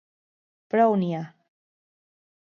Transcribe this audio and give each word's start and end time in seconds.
Prou 0.73 0.95
n'hi 1.01 1.11
ha! 1.17 1.21